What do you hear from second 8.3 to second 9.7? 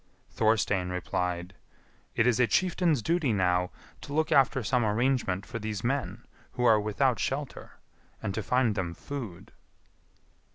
to find them food."